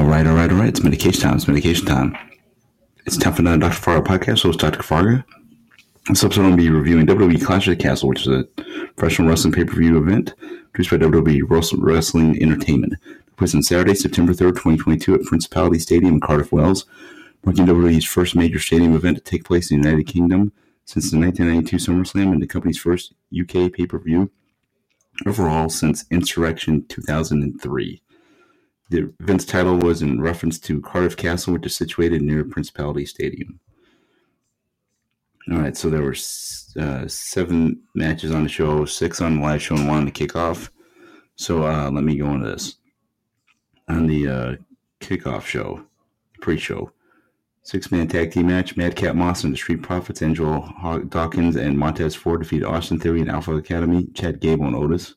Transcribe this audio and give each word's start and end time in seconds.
All 0.00 0.06
right, 0.06 0.26
all 0.26 0.34
right, 0.34 0.50
all 0.50 0.56
right. 0.56 0.70
It's 0.70 0.82
medication 0.82 1.20
time. 1.20 1.34
It's 1.34 1.46
medication 1.46 1.84
time. 1.84 2.16
It's 3.04 3.18
time 3.18 3.34
for 3.34 3.42
another 3.42 3.58
Dr. 3.58 3.74
Fargo 3.74 4.02
podcast. 4.02 4.44
Host 4.44 4.58
Dr. 4.58 4.82
Fargo. 4.82 5.22
This 6.08 6.24
episode, 6.24 6.40
I'm 6.40 6.56
going 6.56 6.56
to 6.56 6.62
be 6.62 6.70
reviewing 6.70 7.06
WWE 7.06 7.44
Clash 7.44 7.68
of 7.68 7.76
the 7.76 7.82
Castle, 7.82 8.08
which 8.08 8.22
is 8.22 8.28
a 8.28 8.44
professional 8.96 9.28
wrestling 9.28 9.52
pay 9.52 9.64
per 9.64 9.74
view 9.74 9.98
event 9.98 10.32
produced 10.72 10.90
by 10.90 10.96
WWE 10.96 11.42
Wrestling 11.76 12.42
Entertainment. 12.42 12.94
It 13.04 13.40
was 13.42 13.54
on 13.54 13.62
Saturday, 13.62 13.94
September 13.94 14.32
3rd, 14.32 14.52
2022, 14.52 15.16
at 15.16 15.22
Principality 15.24 15.78
Stadium 15.78 16.14
in 16.14 16.20
Cardiff, 16.22 16.50
Wales, 16.50 16.86
marking 17.44 17.66
WWE's 17.66 18.06
first 18.06 18.34
major 18.34 18.58
stadium 18.58 18.94
event 18.94 19.18
to 19.18 19.22
take 19.22 19.44
place 19.44 19.70
in 19.70 19.82
the 19.82 19.86
United 19.86 20.06
Kingdom 20.06 20.50
since 20.86 21.10
the 21.10 21.18
1992 21.18 21.76
SummerSlam 21.76 22.32
and 22.32 22.40
the 22.40 22.46
company's 22.46 22.78
first 22.78 23.12
UK 23.38 23.70
pay 23.70 23.84
per 23.86 23.98
view 23.98 24.30
overall 25.26 25.68
since 25.68 26.06
Insurrection 26.10 26.86
2003. 26.88 28.00
The 28.90 29.12
event's 29.20 29.44
title 29.44 29.78
was 29.78 30.02
in 30.02 30.20
reference 30.20 30.58
to 30.60 30.80
Cardiff 30.80 31.16
Castle, 31.16 31.52
which 31.52 31.66
is 31.66 31.76
situated 31.76 32.22
near 32.22 32.44
Principality 32.44 33.06
Stadium. 33.06 33.60
All 35.50 35.58
right, 35.58 35.76
so 35.76 35.88
there 35.88 36.02
were 36.02 36.16
uh, 36.78 37.08
seven 37.08 37.80
matches 37.94 38.32
on 38.32 38.42
the 38.42 38.48
show, 38.48 38.84
six 38.84 39.20
on 39.20 39.36
the 39.36 39.42
live 39.42 39.62
show, 39.62 39.76
and 39.76 39.88
one 39.88 39.98
on 39.98 40.04
the 40.06 40.10
kickoff. 40.10 40.70
So 41.36 41.64
uh, 41.64 41.90
let 41.90 42.04
me 42.04 42.16
go 42.16 42.30
into 42.34 42.50
this. 42.50 42.76
On 43.88 44.06
the 44.06 44.28
uh, 44.28 44.56
kickoff 45.00 45.44
show, 45.44 45.84
pre-show, 46.40 46.92
six-man 47.62 48.08
tag 48.08 48.32
team 48.32 48.48
match: 48.48 48.76
Madcap 48.76 49.14
Moss 49.14 49.44
and 49.44 49.52
the 49.52 49.56
Street 49.56 49.82
Profits, 49.82 50.22
Angelo 50.22 50.68
Dawkins 51.08 51.56
and 51.56 51.78
Montez 51.78 52.14
Ford 52.14 52.42
defeat 52.42 52.64
Austin 52.64 52.98
Theory 52.98 53.20
and 53.20 53.30
Alpha 53.30 53.54
Academy, 53.56 54.08
Chad 54.14 54.40
Gable 54.40 54.66
and 54.66 54.76
Otis. 54.76 55.14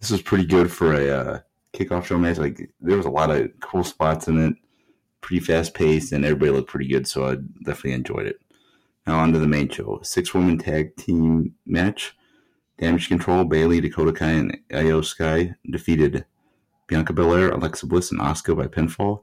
This 0.00 0.10
was 0.10 0.22
pretty 0.22 0.46
good 0.46 0.70
for 0.70 0.94
a 0.94 1.08
uh, 1.08 1.40
kickoff 1.72 2.04
show 2.04 2.18
match. 2.18 2.38
Like 2.38 2.70
there 2.80 2.96
was 2.96 3.06
a 3.06 3.10
lot 3.10 3.30
of 3.30 3.50
cool 3.60 3.84
spots 3.84 4.28
in 4.28 4.38
it, 4.38 4.54
pretty 5.20 5.40
fast 5.40 5.74
paced, 5.74 6.12
and 6.12 6.24
everybody 6.24 6.50
looked 6.50 6.70
pretty 6.70 6.88
good. 6.88 7.06
So 7.06 7.28
I 7.28 7.36
definitely 7.64 7.92
enjoyed 7.92 8.26
it. 8.26 8.40
Now 9.06 9.18
on 9.18 9.32
to 9.32 9.38
the 9.38 9.46
main 9.46 9.68
show: 9.68 10.00
six 10.02 10.34
woman 10.34 10.58
tag 10.58 10.96
team 10.96 11.54
match. 11.66 12.16
Damage 12.78 13.08
Control, 13.08 13.44
Bayley, 13.44 13.80
Dakota 13.80 14.12
Kai, 14.12 14.30
and 14.30 14.58
Iyo 14.70 15.04
Sky 15.04 15.54
defeated 15.70 16.24
Bianca 16.88 17.12
Belair, 17.12 17.50
Alexa 17.50 17.86
Bliss, 17.86 18.10
and 18.10 18.20
Asuka 18.20 18.56
by 18.56 18.66
pinfall. 18.66 19.22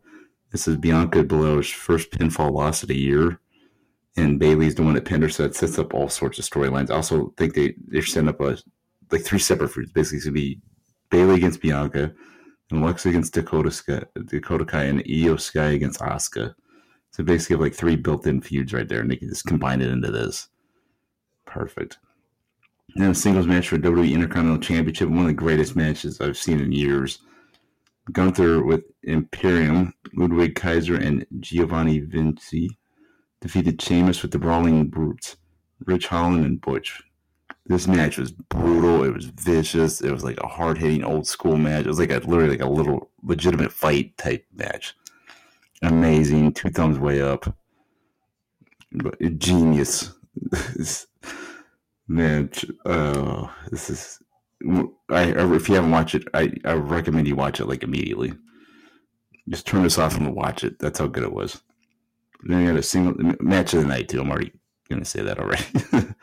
This 0.51 0.67
is 0.67 0.77
Bianca 0.77 1.23
Belair's 1.23 1.69
first 1.69 2.11
pinfall 2.11 2.51
loss 2.51 2.83
of 2.83 2.89
the 2.89 2.97
year, 2.97 3.39
and 4.15 4.39
Bayley's 4.39 4.75
the 4.75 4.83
one 4.83 4.93
that 4.93 5.05
pinned 5.05 5.23
her, 5.23 5.29
so 5.29 5.43
it 5.43 5.55
sets 5.55 5.77
up 5.77 5.93
all 5.93 6.09
sorts 6.09 6.39
of 6.39 6.45
storylines. 6.45 6.89
I 6.89 6.95
also 6.95 7.33
think 7.37 7.53
they 7.53 7.75
they're 7.87 8.01
setting 8.01 8.29
up 8.29 8.39
a 8.39 8.57
like 9.11 9.23
three 9.23 9.39
separate 9.39 9.69
feuds. 9.69 9.91
Basically, 9.91 10.17
it's 10.17 10.25
gonna 10.25 10.33
be 10.33 10.61
Bayley 11.09 11.35
against 11.35 11.61
Bianca, 11.61 12.13
and 12.71 12.83
Alexa 12.83 13.09
against 13.09 13.33
Dakota 13.33 13.71
Sky, 13.71 14.03
Dakota 14.25 14.65
Kai, 14.65 14.83
and 14.83 15.03
Iyo 15.05 15.39
Sky 15.39 15.71
against 15.71 15.99
Asuka. 15.99 16.53
So 17.11 17.23
basically, 17.23 17.55
have 17.55 17.61
like 17.61 17.73
three 17.73 17.95
built-in 17.95 18.41
feuds 18.41 18.73
right 18.73 18.87
there, 18.87 19.01
and 19.01 19.09
they 19.09 19.15
can 19.15 19.29
just 19.29 19.45
combine 19.45 19.81
it 19.81 19.89
into 19.89 20.11
this. 20.11 20.47
Perfect. 21.45 21.97
And 22.95 23.11
a 23.11 23.15
singles 23.15 23.47
match 23.47 23.69
for 23.69 23.77
WWE 23.77 24.13
Intercontinental 24.13 24.61
Championship, 24.61 25.09
one 25.09 25.19
of 25.21 25.27
the 25.27 25.33
greatest 25.33 25.75
matches 25.75 26.21
I've 26.21 26.37
seen 26.37 26.59
in 26.59 26.71
years. 26.71 27.19
Gunther 28.11 28.63
with 28.63 28.83
Imperium, 29.03 29.93
Ludwig 30.13 30.55
Kaiser, 30.55 30.95
and 30.95 31.25
Giovanni 31.39 31.99
Vinci 31.99 32.69
defeated 33.41 33.81
Sheamus 33.81 34.21
with 34.21 34.31
the 34.31 34.39
Brawling 34.39 34.87
Brutes, 34.87 35.37
Ridge 35.85 36.07
Holland, 36.07 36.45
and 36.45 36.61
Butch. 36.61 37.01
This 37.69 37.87
match 37.87 38.17
was 38.17 38.31
brutal. 38.31 39.03
It 39.03 39.13
was 39.13 39.25
vicious. 39.25 40.01
It 40.01 40.11
was 40.11 40.23
like 40.23 40.39
a 40.41 40.47
hard 40.47 40.79
hitting 40.79 41.03
old 41.03 41.27
school 41.27 41.55
match. 41.55 41.85
It 41.85 41.89
was 41.89 41.99
like 41.99 42.11
a 42.11 42.17
literally 42.17 42.49
like 42.49 42.61
a 42.61 42.69
little 42.69 43.11
legitimate 43.21 43.71
fight 43.71 44.17
type 44.17 44.43
match. 44.55 44.95
Amazing. 45.83 46.53
Two 46.53 46.71
thumbs 46.71 46.97
way 46.97 47.21
up. 47.21 47.55
Genius. 49.37 50.13
man, 52.07 52.49
uh, 52.87 53.47
this 53.69 53.91
is. 53.91 54.19
I 55.11 55.25
if 55.25 55.69
you 55.69 55.75
haven't 55.75 55.91
watched 55.91 56.15
it, 56.15 56.27
I, 56.33 56.51
I 56.65 56.73
recommend 56.73 57.27
you 57.27 57.35
watch 57.35 57.59
it 57.59 57.67
like 57.67 57.83
immediately. 57.83 58.33
Just 59.47 59.67
turn 59.67 59.83
this 59.83 59.99
off 59.99 60.17
and 60.17 60.35
watch 60.35 60.63
it. 60.63 60.79
That's 60.79 60.97
how 60.97 61.05
good 61.05 61.23
it 61.23 61.33
was. 61.33 61.61
Then 62.43 62.61
you 62.61 62.67
had 62.67 62.77
a 62.77 62.83
single 62.83 63.13
match 63.39 63.75
of 63.75 63.81
the 63.81 63.87
night 63.87 64.09
too. 64.09 64.21
I'm 64.21 64.31
already 64.31 64.53
gonna 64.89 65.05
say 65.05 65.21
that 65.21 65.37
already. 65.37 65.63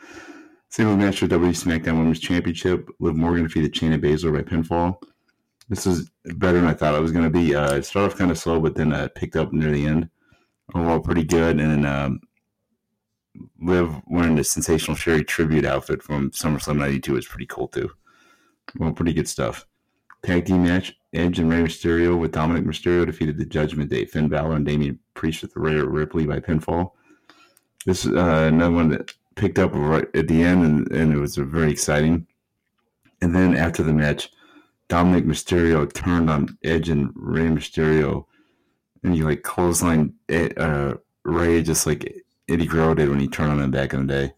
Single 0.77 0.95
match 0.95 1.17
for 1.17 1.25
WWE 1.25 1.59
SmackDown 1.59 1.97
Women's 1.97 2.19
Championship. 2.19 2.87
Liv 2.99 3.15
Morgan 3.15 3.45
defeated 3.45 3.73
Shayna 3.73 3.99
Baszler 3.99 4.31
by 4.31 4.43
pinfall. 4.43 5.01
This 5.69 5.87
is 5.87 6.11
better 6.35 6.59
than 6.59 6.69
I 6.69 6.75
thought 6.75 6.93
it 6.93 7.01
was 7.01 7.11
going 7.11 7.23
to 7.23 7.31
be. 7.31 7.55
Uh, 7.55 7.77
it 7.77 7.83
started 7.83 8.11
off 8.11 8.19
kind 8.19 8.29
of 8.29 8.37
slow, 8.37 8.59
but 8.59 8.75
then 8.75 8.93
uh, 8.93 9.07
picked 9.15 9.35
up 9.35 9.51
near 9.51 9.71
the 9.71 9.87
end. 9.87 10.07
Overall, 10.75 10.99
pretty 10.99 11.23
good. 11.23 11.59
And 11.59 11.83
then 11.83 11.85
um, 11.87 12.19
Liv 13.59 13.91
wearing 14.05 14.35
the 14.35 14.43
sensational 14.43 14.95
Sherri 14.95 15.23
tribute 15.23 15.65
outfit 15.65 16.03
from 16.03 16.29
SummerSlam 16.29 16.77
'92 16.77 17.17
is 17.17 17.25
pretty 17.25 17.47
cool 17.47 17.69
too. 17.69 17.89
Well, 18.77 18.93
pretty 18.93 19.13
good 19.13 19.27
stuff. 19.27 19.65
Tag 20.21 20.45
team 20.45 20.61
match: 20.61 20.93
Edge 21.11 21.39
and 21.39 21.49
Rey 21.49 21.63
Mysterio 21.63 22.19
with 22.19 22.33
Dominic 22.33 22.65
Mysterio 22.65 23.03
defeated 23.03 23.39
the 23.39 23.45
Judgment 23.45 23.89
Day, 23.89 24.05
Finn 24.05 24.29
Balor 24.29 24.57
and 24.57 24.65
Damian 24.67 24.99
Priest 25.15 25.41
with 25.41 25.55
Rhea 25.55 25.83
Ripley 25.83 26.27
by 26.27 26.39
pinfall. 26.39 26.91
This 27.87 28.05
is 28.05 28.13
uh, 28.13 28.47
another 28.53 28.75
one 28.75 28.89
that 28.89 29.11
picked 29.37 29.59
up 29.59 29.71
right 29.73 30.07
at 30.13 30.27
the 30.27 30.43
end, 30.43 30.63
and, 30.63 30.91
and 30.91 31.13
it 31.13 31.17
was 31.17 31.37
very 31.37 31.71
exciting. 31.71 32.27
And 33.21 33.33
then 33.33 33.55
after 33.55 33.83
the 33.83 33.93
match, 33.93 34.29
Dominic 34.89 35.25
Mysterio 35.25 35.91
turned 35.91 36.29
on 36.29 36.57
Edge 36.63 36.89
and 36.89 37.11
Rey 37.15 37.47
Mysterio, 37.47 38.25
and 39.03 39.13
he 39.13 39.23
like 39.23 39.43
clothesline 39.43 40.13
uh, 40.29 40.95
Rey 41.23 41.61
just 41.61 41.85
like 41.85 42.23
Eddie 42.49 42.65
Guerrero 42.65 42.95
did 42.95 43.09
when 43.09 43.19
he 43.19 43.27
turned 43.27 43.51
on 43.51 43.61
him 43.61 43.71
back 43.71 43.93
in 43.93 44.07
the 44.07 44.13
day. 44.13 44.33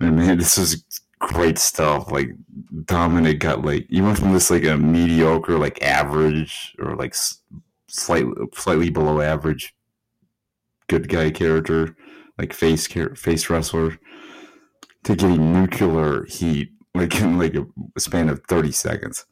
And 0.00 0.16
man, 0.16 0.38
this 0.38 0.58
was 0.58 0.84
great 1.18 1.58
stuff. 1.58 2.10
Like 2.10 2.30
Dominic 2.84 3.40
got 3.40 3.64
like 3.64 3.86
he 3.88 4.00
went 4.00 4.18
from 4.18 4.32
this 4.32 4.50
like 4.50 4.64
a 4.64 4.76
mediocre, 4.76 5.58
like 5.58 5.82
average 5.82 6.74
or 6.78 6.96
like 6.96 7.14
slightly 7.88 8.32
slightly 8.54 8.90
below 8.90 9.20
average 9.20 9.74
good 10.88 11.08
guy 11.08 11.30
character 11.30 11.96
like 12.42 12.52
face 12.52 12.86
face 12.86 13.48
wrestler 13.48 13.98
to 15.04 15.16
getting 15.16 15.52
nuclear 15.52 16.24
heat 16.24 16.72
like 16.94 17.20
in 17.20 17.38
like 17.38 17.54
a 17.54 17.64
span 18.00 18.28
of 18.28 18.42
30 18.48 18.72
seconds. 18.72 19.24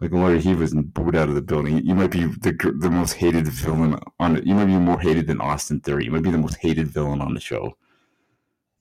Like 0.00 0.12
Larry, 0.12 0.40
he 0.40 0.54
was 0.54 0.74
booed 0.74 1.16
out 1.16 1.28
of 1.28 1.34
the 1.34 1.42
building. 1.42 1.84
You 1.84 1.94
might 1.94 2.10
be 2.10 2.24
the 2.24 2.52
the 2.78 2.90
most 2.90 3.14
hated 3.14 3.46
villain 3.48 3.98
on. 4.18 4.44
You 4.46 4.54
might 4.54 4.66
be 4.66 4.78
more 4.78 4.98
hated 4.98 5.26
than 5.26 5.40
Austin 5.40 5.80
Theory. 5.80 6.04
You 6.04 6.10
might 6.10 6.22
be 6.22 6.30
the 6.30 6.38
most 6.38 6.56
hated 6.56 6.88
villain 6.88 7.20
on 7.20 7.34
the 7.34 7.40
show. 7.40 7.76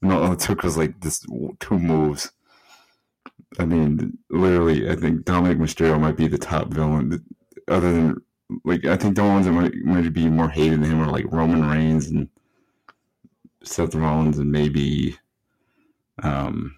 No, 0.01 0.23
all 0.23 0.33
it 0.33 0.39
took 0.39 0.63
was 0.63 0.77
like 0.77 0.99
this 1.01 1.25
two 1.59 1.79
moves. 1.79 2.31
I 3.59 3.65
mean, 3.65 4.17
literally, 4.29 4.89
I 4.89 4.95
think 4.95 5.25
Dominic 5.25 5.57
Mysterio 5.57 5.99
might 5.99 6.15
be 6.15 6.27
the 6.27 6.37
top 6.37 6.67
villain. 6.67 7.23
Other 7.67 7.91
than 7.91 8.15
like, 8.63 8.85
I 8.85 8.95
think 8.95 9.15
the 9.15 9.23
ones 9.23 9.45
that 9.45 9.51
might 9.51 9.75
might 9.83 10.13
be 10.13 10.29
more 10.29 10.49
hated 10.49 10.81
than 10.81 10.91
him 10.91 11.01
are 11.01 11.11
like 11.11 11.25
Roman 11.31 11.67
Reigns 11.67 12.07
and 12.07 12.29
Seth 13.63 13.95
Rollins 13.95 14.39
and 14.39 14.51
maybe 14.51 15.17
um 16.23 16.75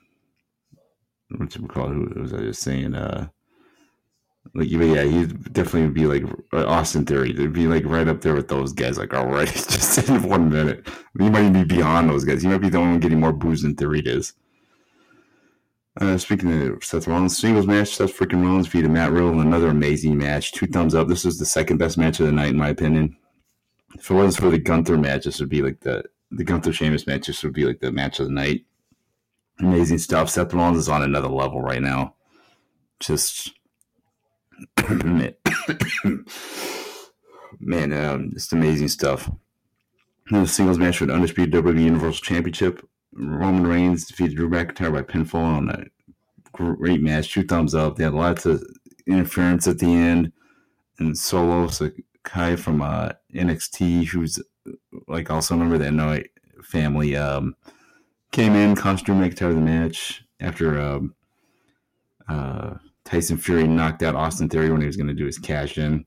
what 1.37 1.55
you 1.55 1.67
call 1.67 1.91
it? 1.91 2.13
Who 2.13 2.21
was 2.21 2.33
I 2.33 2.37
just 2.37 2.61
saying? 2.61 2.95
Uh, 2.95 3.29
like 4.53 4.69
yeah, 4.69 5.03
he'd 5.03 5.53
definitely 5.53 5.89
be 5.89 6.05
like 6.05 6.23
Austin 6.53 7.05
Theory. 7.05 7.31
They'd 7.31 7.53
be 7.53 7.67
like 7.67 7.85
right 7.85 8.07
up 8.07 8.21
there 8.21 8.35
with 8.35 8.47
those 8.47 8.73
guys. 8.73 8.97
Like 8.97 9.13
already, 9.13 9.51
just 9.53 10.09
in 10.09 10.23
one 10.23 10.49
minute, 10.49 10.87
he 11.17 11.29
might 11.29 11.51
be 11.51 11.63
beyond 11.63 12.09
those 12.09 12.25
guys. 12.25 12.41
He 12.41 12.47
might 12.47 12.57
be 12.61 12.69
the 12.69 12.79
one 12.79 12.99
getting 12.99 13.19
more 13.19 13.33
boos 13.33 13.61
than 13.61 13.75
Theory 13.75 14.01
does. 14.01 14.33
Uh, 15.99 16.17
speaking 16.17 16.69
of 16.69 16.83
Seth 16.83 17.07
Rollins, 17.07 17.37
singles 17.37 17.67
match, 17.67 17.95
Seth 17.95 18.17
freaking 18.17 18.43
Rollins 18.43 18.65
defeated 18.65 18.91
Matt 18.91 19.11
Riddle 19.11 19.41
another 19.41 19.67
amazing 19.67 20.17
match. 20.17 20.53
Two 20.53 20.65
thumbs 20.65 20.95
up. 20.95 21.07
This 21.07 21.25
was 21.25 21.37
the 21.37 21.45
second 21.45 21.77
best 21.77 21.97
match 21.97 22.19
of 22.19 22.25
the 22.25 22.31
night, 22.31 22.51
in 22.51 22.57
my 22.57 22.69
opinion. 22.69 23.17
If 23.95 24.09
it 24.09 24.13
wasn't 24.13 24.43
for 24.43 24.49
the 24.49 24.57
Gunther 24.57 24.97
match, 24.97 25.25
this 25.25 25.41
would 25.41 25.49
be 25.49 25.61
like 25.61 25.81
the 25.81 26.05
the 26.31 26.43
Gunther 26.43 26.73
Sheamus 26.73 27.07
match 27.07 27.25
just 27.25 27.43
would 27.43 27.53
be 27.53 27.65
like 27.65 27.79
the 27.79 27.91
match 27.91 28.19
of 28.19 28.27
the 28.27 28.31
night. 28.31 28.65
Amazing 29.59 29.99
stuff. 29.99 30.29
Seth 30.29 30.53
Rollins 30.53 30.77
is 30.77 30.89
on 30.89 31.03
another 31.03 31.27
level 31.27 31.61
right 31.61 31.81
now. 31.81 32.15
Just 32.99 33.51
man, 37.59 37.93
um, 37.93 38.31
just 38.33 38.53
amazing 38.53 38.87
stuff. 38.87 39.29
The 40.29 40.45
singles 40.47 40.77
match 40.77 40.97
for 40.97 41.05
the 41.05 41.13
undisputed 41.13 41.53
WWE 41.53 41.83
Universal 41.83 42.21
Championship. 42.21 42.87
Roman 43.13 43.67
Reigns 43.67 44.05
defeated 44.05 44.37
Drew 44.37 44.49
McIntyre 44.49 44.93
by 44.93 45.01
pinfall 45.01 45.35
on 45.35 45.69
a 45.69 45.83
great 46.53 47.01
match. 47.01 47.33
Two 47.33 47.43
thumbs 47.43 47.75
up. 47.75 47.97
They 47.97 48.05
had 48.05 48.13
lots 48.13 48.45
of 48.45 48.63
interference 49.05 49.67
at 49.67 49.79
the 49.79 49.93
end, 49.93 50.31
and 50.99 51.17
Solo 51.17 51.67
Sikoa 51.67 52.57
from 52.57 52.81
uh, 52.81 53.09
NXT, 53.35 54.07
who's 54.07 54.39
like 55.07 55.29
also 55.29 55.55
remember 55.55 55.77
the 55.77 55.85
Anoa'i 55.85 56.25
family, 56.63 57.15
um, 57.15 57.55
came 58.31 58.53
in, 58.53 58.75
costume 58.75 59.19
McIntyre 59.21 59.49
of 59.49 59.55
the 59.55 59.61
match 59.61 60.23
after 60.39 60.79
um, 60.79 61.15
uh, 62.27 62.75
Tyson 63.05 63.37
Fury 63.37 63.67
knocked 63.67 64.03
out 64.03 64.15
Austin 64.15 64.49
Theory 64.49 64.71
when 64.71 64.81
he 64.81 64.87
was 64.87 64.97
going 64.97 65.07
to 65.07 65.13
do 65.13 65.25
his 65.25 65.37
cash 65.37 65.77
in. 65.77 66.05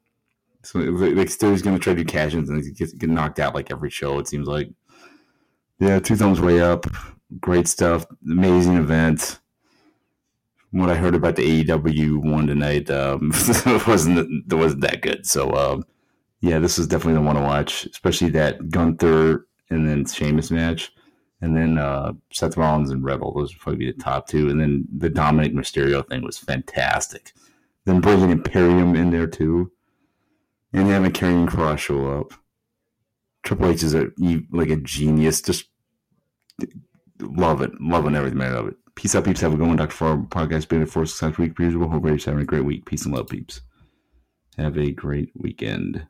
So 0.65 0.79
like 0.79 1.29
still 1.29 1.51
he's 1.51 1.62
gonna 1.62 1.79
try 1.79 1.93
to 1.93 2.03
do 2.03 2.05
cash 2.06 2.35
ins 2.35 2.49
and 2.49 2.65
he 2.65 2.73
gets 2.73 2.93
get 2.95 3.11
knocked 3.11 3.39
out 3.39 3.55
like 3.55 3.71
every 3.71 3.91
show. 3.91 4.19
It 4.19 4.29
seems 4.29 4.49
like. 4.49 4.71
Yeah, 5.79 5.99
two 5.99 6.17
thumbs 6.17 6.41
way 6.41 6.61
up. 6.61 6.87
Great 7.41 7.69
stuff. 7.69 8.07
Amazing 8.25 8.77
event. 8.77 9.41
what 10.71 10.89
I 10.89 10.95
heard 10.95 11.15
about 11.15 11.37
the 11.37 11.65
AEW 11.65 12.31
one 12.31 12.47
tonight 12.47 12.89
um, 12.91 13.31
wasn't 13.87 14.53
wasn't 14.53 14.81
that 14.81 15.00
good. 15.03 15.27
So 15.27 15.50
um, 15.53 15.85
yeah, 16.44 16.58
this 16.58 16.79
is 16.79 16.87
definitely 16.87 17.14
the 17.14 17.23
one 17.23 17.37
to 17.37 17.41
watch, 17.43 17.87
especially 17.87 18.29
that 18.31 18.69
Gunther 18.69 19.46
and 19.70 19.88
then 19.88 20.05
Sheamus 20.05 20.50
match, 20.50 20.93
and 21.41 21.56
then 21.56 21.79
uh, 21.79 22.12
Seth 22.32 22.58
Rollins 22.58 22.91
and 22.91 23.02
Rebel. 23.02 23.32
Those 23.32 23.55
would 23.55 23.61
probably 23.61 23.79
be 23.79 23.93
the 23.93 24.02
top 24.02 24.29
two, 24.29 24.50
and 24.50 24.61
then 24.61 24.87
the 24.94 25.08
Dominic 25.08 25.55
Mysterio 25.55 26.06
thing 26.06 26.23
was 26.23 26.37
fantastic. 26.37 27.32
Then 27.87 28.02
bringing 28.02 28.29
Imperium 28.29 28.94
in 28.94 29.11
there 29.11 29.26
too, 29.26 29.73
and 30.75 30.87
having 30.88 31.12
Karrion 31.12 31.49
Kross 31.49 31.79
show 31.79 32.20
up. 32.20 32.35
Triple 33.43 33.69
H 33.70 33.82
is 33.82 33.94
a 33.94 34.11
like 34.50 34.69
a 34.69 34.76
genius. 34.76 35.40
Just 35.40 35.64
love 37.20 37.62
it, 37.62 37.73
loving 37.81 38.17
every 38.17 38.32
minute 38.32 38.58
of 38.58 38.69
it. 38.69 38.75
Peace 38.97 39.14
out, 39.14 39.25
peeps. 39.25 39.40
Have 39.40 39.55
a 39.55 39.56
good 39.56 39.67
one. 39.67 39.76
Dr. 39.76 39.93
Farr 39.93 40.19
podcast 40.19 40.69
been 40.69 40.85
for 40.85 41.06
success 41.06 41.38
week. 41.38 41.56
Per 41.56 41.64
usual. 41.64 41.88
Hope 41.88 42.05
you're 42.05 42.19
having 42.19 42.43
a 42.43 42.44
great 42.44 42.67
week. 42.67 42.85
Peace 42.85 43.06
and 43.06 43.14
love, 43.14 43.29
peeps. 43.29 43.62
Have 44.58 44.76
a 44.76 44.93
great 44.93 45.31
weekend. 45.35 46.06